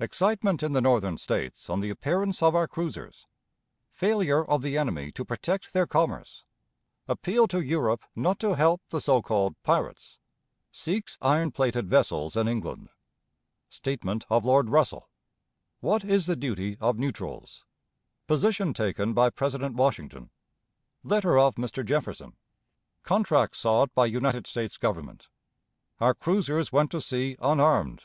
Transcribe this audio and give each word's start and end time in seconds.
Excitement 0.00 0.60
in 0.64 0.72
the 0.72 0.80
Northern 0.80 1.16
States 1.16 1.70
on 1.70 1.78
the 1.78 1.88
Appearance 1.90 2.42
of 2.42 2.52
our 2.56 2.66
Cruisers. 2.66 3.28
Failure 3.92 4.44
of 4.44 4.60
the 4.60 4.76
Enemy 4.76 5.12
to 5.12 5.24
protect 5.24 5.72
their 5.72 5.86
Commerce. 5.86 6.42
Appeal 7.06 7.46
to 7.46 7.60
Europe 7.60 8.02
not 8.16 8.40
to 8.40 8.56
help 8.56 8.82
the 8.88 9.00
So 9.00 9.22
called 9.22 9.54
"Pirates." 9.62 10.18
Seeks 10.72 11.16
Iron 11.20 11.52
plated 11.52 11.86
Vessels 11.88 12.36
in 12.36 12.48
England. 12.48 12.88
Statement 13.70 14.24
of 14.28 14.44
Lord 14.44 14.68
Russell. 14.68 15.10
What 15.78 16.02
is 16.04 16.26
the 16.26 16.34
Duty 16.34 16.76
of 16.80 16.98
Neutrals? 16.98 17.64
Position 18.26 18.74
taken 18.74 19.12
by 19.14 19.30
President 19.30 19.76
Washington. 19.76 20.30
Letter 21.04 21.38
of 21.38 21.54
Mr. 21.54 21.84
Jefferson. 21.86 22.36
Contracts 23.04 23.58
sought 23.60 23.94
by 23.94 24.06
United 24.06 24.48
States 24.48 24.76
Government. 24.76 25.28
Our 26.00 26.14
Cruisers 26.14 26.72
went 26.72 26.90
to 26.90 27.00
Sea 27.00 27.36
unarmed. 27.40 28.00
Mr. 28.00 28.04